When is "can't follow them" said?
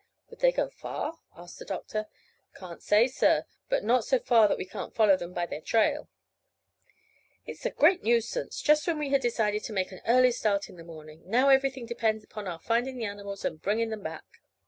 4.65-5.31